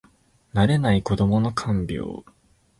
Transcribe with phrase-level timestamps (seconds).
[0.55, 2.23] 慣れない子どもの看病